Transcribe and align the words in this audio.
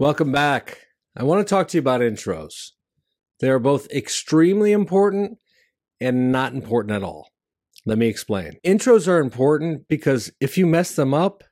Welcome 0.00 0.32
back. 0.32 0.78
I 1.16 1.22
want 1.22 1.46
to 1.46 1.48
talk 1.48 1.68
to 1.68 1.76
you 1.76 1.80
about 1.80 2.00
intros. 2.00 2.70
They 3.38 3.48
are 3.48 3.60
both 3.60 3.88
extremely 3.92 4.72
important 4.72 5.38
and 6.00 6.32
not 6.32 6.52
important 6.52 6.96
at 6.96 7.04
all. 7.04 7.28
Let 7.86 7.98
me 7.98 8.08
explain. 8.08 8.54
Intros 8.66 9.06
are 9.06 9.20
important 9.20 9.86
because 9.86 10.32
if 10.40 10.58
you 10.58 10.66
mess 10.66 10.96
them 10.96 11.14
up, 11.14 11.44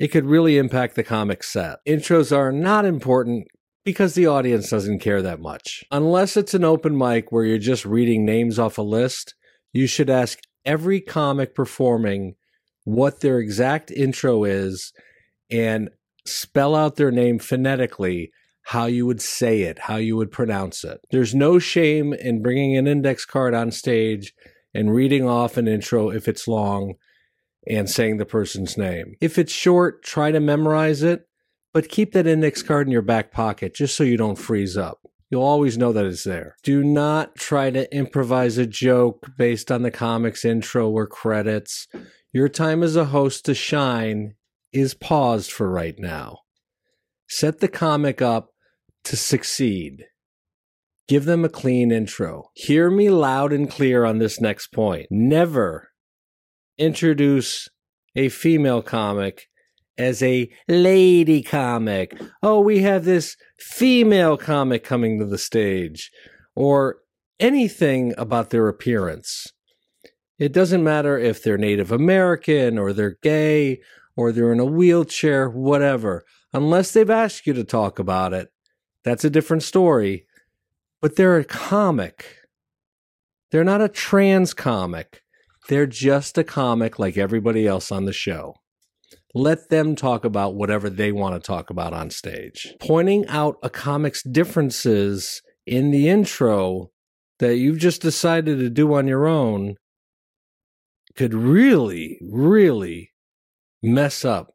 it 0.00 0.08
could 0.08 0.26
really 0.26 0.58
impact 0.58 0.96
the 0.96 1.04
comic 1.04 1.44
set. 1.44 1.78
Intros 1.86 2.36
are 2.36 2.50
not 2.50 2.84
important 2.84 3.46
because 3.84 4.14
the 4.14 4.26
audience 4.26 4.70
doesn't 4.70 4.98
care 4.98 5.22
that 5.22 5.38
much. 5.38 5.84
Unless 5.92 6.36
it's 6.36 6.54
an 6.54 6.64
open 6.64 6.98
mic 6.98 7.30
where 7.30 7.44
you're 7.44 7.58
just 7.58 7.84
reading 7.84 8.24
names 8.24 8.58
off 8.58 8.78
a 8.78 8.82
list, 8.82 9.36
you 9.72 9.86
should 9.86 10.10
ask 10.10 10.40
every 10.64 11.00
comic 11.00 11.54
performing 11.54 12.34
what 12.82 13.20
their 13.20 13.38
exact 13.38 13.92
intro 13.92 14.42
is 14.42 14.92
and 15.52 15.90
spell 16.26 16.74
out 16.74 16.96
their 16.96 17.10
name 17.10 17.38
phonetically 17.38 18.30
how 18.68 18.86
you 18.86 19.04
would 19.04 19.20
say 19.20 19.62
it, 19.62 19.78
how 19.80 19.96
you 19.96 20.16
would 20.16 20.32
pronounce 20.32 20.84
it. 20.84 21.00
There's 21.10 21.34
no 21.34 21.58
shame 21.58 22.14
in 22.14 22.42
bringing 22.42 22.76
an 22.76 22.86
index 22.86 23.26
card 23.26 23.54
on 23.54 23.70
stage 23.70 24.32
and 24.72 24.94
reading 24.94 25.28
off 25.28 25.56
an 25.56 25.68
intro 25.68 26.10
if 26.10 26.26
it's 26.26 26.48
long 26.48 26.94
and 27.68 27.88
saying 27.88 28.16
the 28.16 28.24
person's 28.24 28.78
name. 28.78 29.16
If 29.20 29.38
it's 29.38 29.52
short, 29.52 30.02
try 30.02 30.32
to 30.32 30.40
memorize 30.40 31.02
it, 31.02 31.28
but 31.72 31.88
keep 31.88 32.12
that 32.12 32.26
index 32.26 32.62
card 32.62 32.86
in 32.86 32.92
your 32.92 33.02
back 33.02 33.32
pocket 33.32 33.74
just 33.74 33.96
so 33.96 34.02
you 34.02 34.16
don't 34.16 34.36
freeze 34.36 34.76
up. 34.76 35.00
You'll 35.30 35.42
always 35.42 35.76
know 35.76 35.92
that 35.92 36.06
it's 36.06 36.24
there. 36.24 36.56
Do 36.62 36.82
not 36.82 37.34
try 37.34 37.70
to 37.70 37.92
improvise 37.94 38.56
a 38.56 38.66
joke 38.66 39.30
based 39.36 39.70
on 39.70 39.82
the 39.82 39.90
comic's 39.90 40.44
intro 40.44 40.88
or 40.88 41.06
credits. 41.06 41.86
Your 42.32 42.48
time 42.48 42.82
as 42.82 42.96
a 42.96 43.06
host 43.06 43.44
to 43.46 43.54
shine 43.54 44.34
is 44.74 44.92
paused 44.92 45.50
for 45.50 45.70
right 45.70 45.98
now. 45.98 46.38
Set 47.28 47.60
the 47.60 47.68
comic 47.68 48.20
up 48.20 48.50
to 49.04 49.16
succeed. 49.16 50.04
Give 51.06 51.24
them 51.24 51.44
a 51.44 51.48
clean 51.48 51.92
intro. 51.92 52.50
Hear 52.54 52.90
me 52.90 53.10
loud 53.10 53.52
and 53.52 53.70
clear 53.70 54.04
on 54.04 54.18
this 54.18 54.40
next 54.40 54.68
point. 54.68 55.06
Never 55.10 55.90
introduce 56.78 57.68
a 58.16 58.28
female 58.28 58.82
comic 58.82 59.46
as 59.96 60.22
a 60.22 60.50
lady 60.66 61.42
comic. 61.42 62.20
Oh, 62.42 62.60
we 62.60 62.80
have 62.80 63.04
this 63.04 63.36
female 63.58 64.36
comic 64.36 64.82
coming 64.82 65.18
to 65.18 65.26
the 65.26 65.38
stage, 65.38 66.10
or 66.56 66.96
anything 67.38 68.14
about 68.16 68.50
their 68.50 68.68
appearance. 68.68 69.46
It 70.38 70.52
doesn't 70.52 70.82
matter 70.82 71.16
if 71.18 71.42
they're 71.42 71.58
Native 71.58 71.92
American 71.92 72.78
or 72.78 72.92
they're 72.92 73.18
gay 73.22 73.80
or 74.16 74.32
they're 74.32 74.52
in 74.52 74.60
a 74.60 74.64
wheelchair, 74.64 75.48
whatever. 75.48 76.24
Unless 76.52 76.92
they've 76.92 77.10
asked 77.10 77.46
you 77.46 77.52
to 77.54 77.64
talk 77.64 77.98
about 77.98 78.32
it, 78.32 78.48
that's 79.02 79.24
a 79.24 79.30
different 79.30 79.62
story. 79.62 80.26
But 81.00 81.16
they're 81.16 81.36
a 81.36 81.44
comic. 81.44 82.38
They're 83.50 83.64
not 83.64 83.82
a 83.82 83.88
trans 83.88 84.54
comic. 84.54 85.22
They're 85.68 85.86
just 85.86 86.38
a 86.38 86.44
comic 86.44 86.98
like 86.98 87.16
everybody 87.16 87.66
else 87.66 87.90
on 87.90 88.04
the 88.04 88.12
show. 88.12 88.54
Let 89.34 89.68
them 89.68 89.96
talk 89.96 90.24
about 90.24 90.54
whatever 90.54 90.88
they 90.88 91.10
want 91.10 91.34
to 91.34 91.44
talk 91.44 91.68
about 91.68 91.92
on 91.92 92.10
stage. 92.10 92.72
Pointing 92.80 93.26
out 93.26 93.56
a 93.62 93.70
comic's 93.70 94.22
differences 94.22 95.42
in 95.66 95.90
the 95.90 96.08
intro 96.08 96.90
that 97.38 97.56
you've 97.56 97.78
just 97.78 98.00
decided 98.00 98.58
to 98.58 98.70
do 98.70 98.94
on 98.94 99.08
your 99.08 99.26
own 99.26 99.74
could 101.16 101.34
really, 101.34 102.18
really 102.22 103.10
mess 103.84 104.24
up 104.24 104.54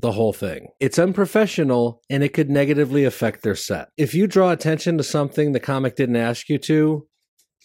the 0.00 0.12
whole 0.12 0.32
thing. 0.32 0.68
It's 0.80 0.98
unprofessional 0.98 2.02
and 2.08 2.22
it 2.22 2.32
could 2.32 2.48
negatively 2.48 3.04
affect 3.04 3.42
their 3.42 3.54
set. 3.54 3.88
If 3.96 4.14
you 4.14 4.26
draw 4.26 4.50
attention 4.50 4.96
to 4.98 5.04
something 5.04 5.52
the 5.52 5.60
comic 5.60 5.96
didn't 5.96 6.16
ask 6.16 6.48
you 6.48 6.58
to, 6.58 7.06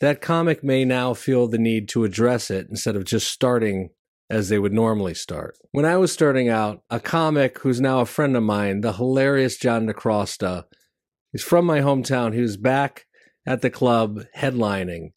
that 0.01 0.21
comic 0.21 0.63
may 0.63 0.83
now 0.83 1.13
feel 1.13 1.47
the 1.47 1.57
need 1.57 1.87
to 1.89 2.03
address 2.03 2.49
it 2.49 2.67
instead 2.69 2.95
of 2.95 3.05
just 3.05 3.31
starting 3.31 3.89
as 4.29 4.49
they 4.49 4.57
would 4.57 4.73
normally 4.73 5.13
start. 5.13 5.57
When 5.71 5.85
I 5.85 5.97
was 5.97 6.11
starting 6.11 6.49
out, 6.49 6.81
a 6.89 6.99
comic 6.99 7.59
who's 7.59 7.79
now 7.79 7.99
a 7.99 8.05
friend 8.05 8.35
of 8.35 8.43
mine, 8.43 8.81
the 8.81 8.93
hilarious 8.93 9.57
John 9.57 9.87
DeCrosta, 9.87 10.63
he's 11.31 11.43
from 11.43 11.65
my 11.65 11.79
hometown. 11.79 12.33
He 12.33 12.41
was 12.41 12.57
back 12.57 13.05
at 13.45 13.61
the 13.61 13.69
club 13.69 14.21
headlining. 14.35 15.09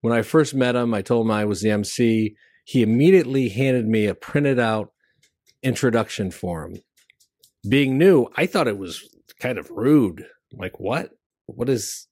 When 0.00 0.12
I 0.12 0.22
first 0.22 0.54
met 0.54 0.74
him, 0.74 0.92
I 0.92 1.02
told 1.02 1.26
him 1.26 1.30
I 1.30 1.44
was 1.44 1.62
the 1.62 1.70
MC. 1.70 2.34
He 2.64 2.82
immediately 2.82 3.48
handed 3.50 3.86
me 3.86 4.06
a 4.06 4.14
printed 4.14 4.58
out 4.58 4.93
introduction 5.64 6.30
for 6.30 6.64
him. 6.64 6.76
Being 7.68 7.98
new, 7.98 8.28
I 8.36 8.46
thought 8.46 8.68
it 8.68 8.78
was 8.78 9.02
kind 9.40 9.58
of 9.58 9.70
rude. 9.70 10.26
Like, 10.52 10.78
what? 10.78 11.10
What 11.46 11.68
is. 11.68 12.06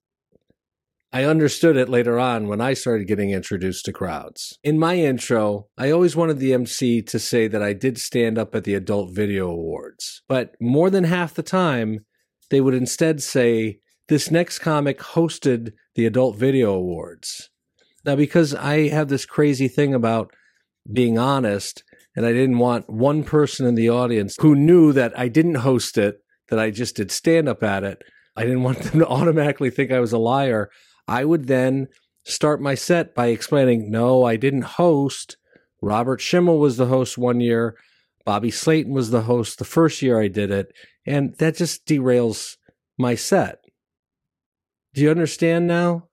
I 1.15 1.25
understood 1.25 1.77
it 1.77 1.91
later 1.91 2.19
on 2.19 2.49
when 2.49 2.63
I 2.63 2.73
started 2.73 3.07
getting 3.07 3.31
introduced 3.31 3.85
to 3.85 3.93
crowds. 3.93 4.59
In 4.65 4.79
my 4.79 4.97
intro, 4.97 5.67
I 5.77 5.91
always 5.91 6.17
wanted 6.17 6.39
the 6.39 6.55
MC 6.55 7.03
to 7.03 7.19
say 7.19 7.49
that 7.49 7.63
I 7.63 7.75
did 7.75 7.99
stand 7.99 8.39
up 8.39 8.55
at 8.55 8.65
the 8.65 8.75
Adult 8.75 9.15
Video 9.15 9.51
Awards. 9.51 10.23
But 10.27 10.55
more 10.59 10.89
than 10.89 11.05
half 11.05 11.35
the 11.35 11.43
time, 11.43 12.07
they 12.49 12.63
would 12.63 12.75
instead 12.75 13.23
say, 13.23 13.81
This 14.09 14.31
next 14.31 14.61
comic 14.61 15.01
hosted 15.01 15.73
the 15.95 16.07
Adult 16.07 16.37
Video 16.39 16.73
Awards. 16.73 17.51
Now, 18.07 18.17
because 18.17 18.55
I 18.55 18.89
have 18.89 19.09
this 19.09 19.27
crazy 19.27 19.69
thing 19.69 19.93
about 19.93 20.33
being 20.91 21.19
honest, 21.19 21.85
and 22.15 22.27
I 22.27 22.33
didn't 22.33 22.59
want 22.59 22.91
one 22.91 23.25
person 23.25 23.67
in 23.67 23.75
the 23.75 23.89
audience 23.89 24.37
who 24.41 24.55
knew 24.55 24.93
that 24.93 25.19
I 25.19 25.29
didn't 25.29 25.57
host 25.57 25.97
it, 25.97 26.23
that 26.49 26.59
I 26.59 26.71
just 26.71 26.97
did 26.97 27.11
stand 27.11 27.49
up 27.49 27.63
at 27.63 27.85
it. 27.85 28.03
I 28.37 28.43
didn't 28.43 28.63
want 28.65 28.79
them 28.79 29.01
to 29.01 29.07
automatically 29.07 29.71
think 29.71 29.91
I 29.91 30.01
was 30.01 30.13
a 30.13 30.19
liar. 30.19 30.71
I 31.09 31.25
would 31.25 31.47
then 31.47 31.89
start 32.25 32.61
my 32.61 32.75
set 32.75 33.15
by 33.15 33.27
explaining, 33.27 33.91
no, 33.91 34.25
I 34.25 34.37
didn't 34.37 34.63
host. 34.63 35.37
Robert 35.81 36.21
Schimmel 36.21 36.59
was 36.59 36.77
the 36.77 36.87
host 36.87 37.19
one 37.19 37.41
year. 37.41 37.77
Bobby 38.25 38.51
Slayton 38.51 38.93
was 38.93 39.11
the 39.11 39.23
host 39.23 39.59
the 39.59 39.65
first 39.65 40.01
year 40.01 40.21
I 40.21 40.29
did 40.29 40.51
it. 40.51 40.73
And 41.05 41.35
that 41.39 41.57
just 41.57 41.87
derails 41.87 42.57
my 42.97 43.17
set. 43.17 43.59
Do 44.95 45.01
you 45.01 45.11
understand 45.11 45.67
now? 45.67 46.09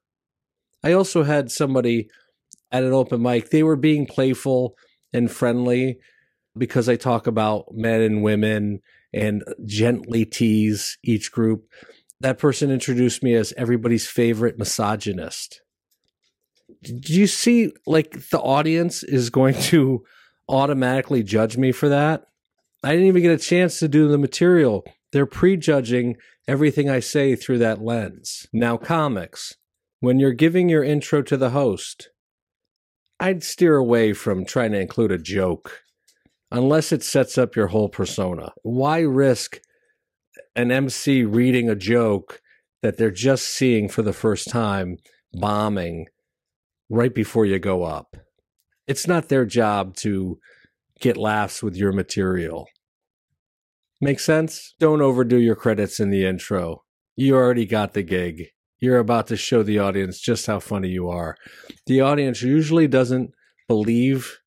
I 0.83 0.93
also 0.93 1.23
had 1.23 1.51
somebody 1.51 2.09
at 2.71 2.83
an 2.83 2.93
open 2.93 3.21
mic, 3.21 3.49
they 3.49 3.63
were 3.63 3.75
being 3.75 4.05
playful 4.05 4.75
and 5.13 5.31
friendly 5.31 5.99
because 6.57 6.89
I 6.89 6.95
talk 6.95 7.27
about 7.27 7.65
men 7.73 8.01
and 8.01 8.23
women 8.23 8.81
and 9.13 9.43
gently 9.65 10.25
tease 10.25 10.97
each 11.03 11.31
group. 11.31 11.65
That 12.21 12.37
person 12.37 12.69
introduced 12.69 13.23
me 13.23 13.33
as 13.35 13.53
everybody's 13.55 14.07
favorite 14.07 14.59
misogynist. 14.59 15.61
Do 16.83 17.13
you 17.13 17.27
see, 17.27 17.71
like, 17.87 18.29
the 18.29 18.39
audience 18.39 19.03
is 19.03 19.29
going 19.29 19.55
to 19.55 20.03
automatically 20.47 21.23
judge 21.23 21.57
me 21.57 21.71
for 21.71 21.89
that? 21.89 22.25
I 22.83 22.91
didn't 22.91 23.07
even 23.07 23.21
get 23.21 23.31
a 23.31 23.43
chance 23.43 23.79
to 23.79 23.87
do 23.87 24.07
the 24.07 24.17
material. 24.17 24.85
They're 25.11 25.25
prejudging 25.25 26.17
everything 26.47 26.89
I 26.89 26.99
say 26.99 27.35
through 27.35 27.57
that 27.59 27.81
lens. 27.81 28.47
Now, 28.53 28.77
comics. 28.77 29.55
When 29.99 30.19
you're 30.19 30.33
giving 30.33 30.69
your 30.69 30.83
intro 30.83 31.21
to 31.23 31.35
the 31.35 31.49
host, 31.49 32.09
I'd 33.19 33.43
steer 33.43 33.75
away 33.75 34.13
from 34.13 34.45
trying 34.45 34.71
to 34.71 34.79
include 34.79 35.11
a 35.11 35.17
joke 35.17 35.81
unless 36.51 36.91
it 36.91 37.03
sets 37.03 37.37
up 37.37 37.55
your 37.55 37.67
whole 37.67 37.89
persona. 37.89 38.53
Why 38.63 39.01
risk 39.01 39.59
an 40.55 40.71
MC 40.71 41.23
reading 41.23 41.69
a 41.69 41.75
joke 41.75 42.41
that 42.81 42.97
they're 42.97 43.11
just 43.11 43.47
seeing 43.47 43.89
for 43.89 44.01
the 44.01 44.13
first 44.13 44.49
time 44.49 44.97
bombing 45.33 46.07
right 46.89 47.13
before 47.13 47.45
you 47.45 47.59
go 47.59 47.83
up? 47.83 48.15
It's 48.87 49.05
not 49.05 49.27
their 49.27 49.45
job 49.45 49.95
to 49.97 50.39
get 51.01 51.17
laughs 51.17 51.61
with 51.61 51.75
your 51.75 51.91
material. 51.91 52.67
Make 54.01 54.21
sense? 54.21 54.75
Don't 54.79 55.01
overdo 55.01 55.37
your 55.37 55.55
credits 55.55 55.99
in 55.99 56.09
the 56.09 56.25
intro. 56.25 56.83
You 57.17 57.35
already 57.35 57.65
got 57.65 57.93
the 57.93 58.01
gig 58.01 58.47
you're 58.79 58.99
about 58.99 59.27
to 59.27 59.37
show 59.37 59.63
the 59.63 59.79
audience 59.79 60.19
just 60.19 60.47
how 60.47 60.59
funny 60.59 60.89
you 60.89 61.09
are. 61.09 61.35
The 61.85 62.01
audience 62.01 62.41
usually 62.41 62.87
doesn't 62.87 63.31
believe 63.67 64.39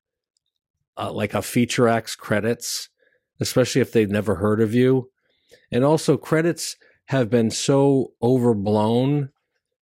uh, 0.97 1.11
like 1.11 1.33
a 1.33 1.41
feature 1.41 1.87
act's 1.87 2.15
credits, 2.15 2.89
especially 3.39 3.81
if 3.81 3.91
they've 3.91 4.09
never 4.09 4.35
heard 4.35 4.61
of 4.61 4.73
you. 4.73 5.09
And 5.71 5.83
also, 5.83 6.17
credits 6.17 6.75
have 7.07 7.29
been 7.29 7.51
so 7.51 8.13
overblown 8.21 9.29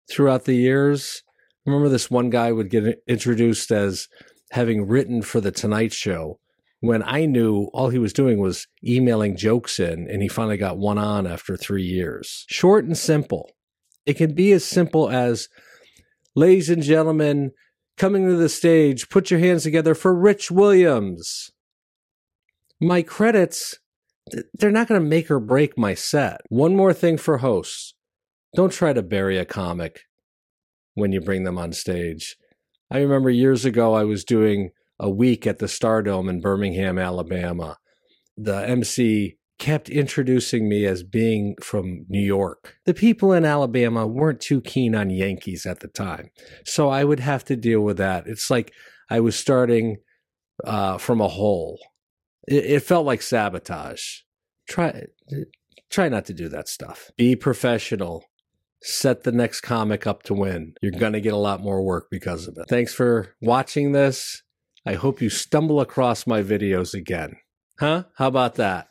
throughout 0.10 0.46
the 0.46 0.56
years. 0.56 1.24
Remember, 1.66 1.90
this 1.90 2.10
one 2.10 2.30
guy 2.30 2.52
would 2.52 2.70
get 2.70 3.02
introduced 3.08 3.72
as 3.72 4.08
having 4.52 4.88
written 4.88 5.22
for 5.22 5.40
The 5.40 5.52
Tonight 5.52 5.94
Show 5.94 6.40
when 6.82 7.04
I 7.04 7.26
knew 7.26 7.70
all 7.74 7.90
he 7.90 8.00
was 8.00 8.12
doing 8.12 8.40
was 8.40 8.68
emailing 8.84 9.38
jokes 9.38 9.80
in, 9.80 10.10
and 10.10 10.22
he 10.22 10.28
finally 10.28 10.58
got 10.58 10.78
one 10.78 10.98
on 10.98 11.28
after 11.28 11.56
three 11.56 11.84
years. 11.84 12.46
Short 12.50 12.86
and 12.86 12.98
simple. 12.98 13.52
It 14.06 14.16
can 14.16 14.34
be 14.34 14.52
as 14.52 14.66
simple 14.66 15.10
as, 15.10 15.50
ladies 16.36 16.70
and 16.70 16.82
gentlemen, 16.82 17.52
coming 17.98 18.28
to 18.28 18.36
the 18.36 18.50
stage, 18.50 19.10
put 19.10 19.32
your 19.32 19.40
hands 19.40 19.64
together 19.64 19.94
for 19.94 20.14
Rich 20.14 20.52
Williams. 20.52 21.52
My 22.80 23.04
credits 23.04 23.78
they're 24.54 24.72
not 24.72 24.88
going 24.88 25.02
to 25.02 25.08
make 25.08 25.30
or 25.30 25.40
break 25.40 25.78
my 25.78 25.94
set. 25.94 26.42
One 26.50 26.76
more 26.76 26.94
thing 26.94 27.18
for 27.18 27.38
hosts 27.38 27.94
don't 28.56 28.72
try 28.72 28.94
to 28.94 29.02
bury 29.02 29.38
a 29.38 29.46
comic 29.46 30.02
when 30.94 31.12
you 31.12 31.22
bring 31.22 31.44
them 31.44 31.58
on 31.58 31.72
stage. 31.72 32.36
I 32.90 33.00
remember 33.00 33.30
years 33.30 33.64
ago, 33.64 33.94
I 33.94 34.04
was 34.04 34.26
doing 34.26 34.72
a 35.00 35.10
week 35.10 35.48
at 35.48 35.60
the 35.60 35.68
Stardome 35.68 36.30
in 36.30 36.42
Birmingham, 36.42 37.00
Alabama. 37.00 37.78
The 38.38 38.68
MC 38.68 39.38
kept 39.62 39.90
introducing 39.90 40.68
me 40.68 40.88
as 40.88 41.04
being 41.04 41.56
from 41.62 42.04
New 42.10 42.20
York. 42.20 42.78
The 42.86 42.96
people 42.96 43.32
in 43.32 43.46
Alabama 43.46 44.08
weren't 44.08 44.42
too 44.42 44.60
keen 44.60 44.96
on 44.96 45.12
Yankees 45.12 45.68
at 45.68 45.82
the 45.82 45.88
time. 45.88 46.32
So 46.66 46.90
I 46.90 47.04
would 47.04 47.20
have 47.20 47.46
to 47.46 47.56
deal 47.56 47.82
with 47.82 47.98
that. 47.98 48.26
It's 48.26 48.50
like 48.50 48.74
I 49.08 49.20
was 49.20 49.36
starting 49.36 49.98
uh, 50.66 50.98
from 50.98 51.22
a 51.22 51.28
hole. 51.28 51.80
It, 52.48 52.66
it 52.66 52.80
felt 52.80 53.06
like 53.06 53.22
sabotage. 53.22 54.22
Try 54.68 55.06
try 55.92 56.10
not 56.10 56.26
to 56.26 56.34
do 56.34 56.50
that 56.50 56.68
stuff. 56.68 57.12
Be 57.16 57.36
professional. 57.36 58.26
Set 58.82 59.22
the 59.24 59.32
next 59.32 59.62
comic 59.62 60.08
up 60.08 60.24
to 60.24 60.34
win. 60.34 60.74
You're 60.82 60.92
going 60.92 61.14
to 61.14 61.22
get 61.22 61.34
a 61.34 61.38
lot 61.38 61.62
more 61.62 61.84
work 61.84 62.08
because 62.10 62.48
of 62.48 62.58
it. 62.58 62.66
Thanks 62.68 62.96
for 62.96 63.36
watching 63.40 63.92
this. 63.92 64.42
I 64.88 64.94
hope 64.96 65.22
you 65.22 65.30
stumble 65.30 65.80
across 65.80 66.26
my 66.26 66.42
videos 66.42 66.96
again. 66.96 67.36
Huh? 67.80 68.06
How 68.16 68.28
about 68.28 68.56
that? 68.56 68.88